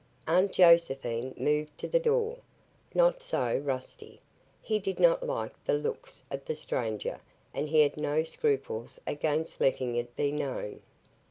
Aunt 0.27 0.51
Josephine 0.51 1.35
moved 1.37 1.77
to 1.77 1.87
the 1.87 1.99
door. 1.99 2.39
Not 2.95 3.21
so, 3.21 3.57
Rusty. 3.59 4.19
He 4.59 4.79
did 4.79 4.99
not 4.99 5.21
like 5.21 5.53
the 5.63 5.75
looks 5.75 6.23
of 6.31 6.43
the 6.43 6.55
stranger 6.55 7.19
and 7.53 7.69
he 7.69 7.81
had 7.81 7.97
no 7.97 8.23
scruples 8.23 8.99
against 9.05 9.61
letting 9.61 9.95
it 9.97 10.15
be 10.15 10.31
known. 10.31 10.81